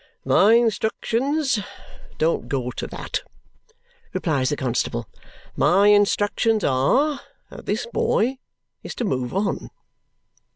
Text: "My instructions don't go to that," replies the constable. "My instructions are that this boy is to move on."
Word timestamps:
"My 0.25 0.53
instructions 0.55 1.59
don't 2.17 2.49
go 2.49 2.71
to 2.71 2.87
that," 2.87 3.21
replies 4.13 4.49
the 4.49 4.55
constable. 4.55 5.07
"My 5.55 5.89
instructions 5.89 6.63
are 6.63 7.21
that 7.51 7.67
this 7.67 7.85
boy 7.85 8.39
is 8.81 8.95
to 8.95 9.05
move 9.05 9.31
on." 9.31 9.69